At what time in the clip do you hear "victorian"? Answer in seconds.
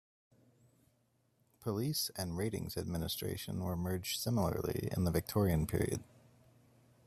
5.11-5.67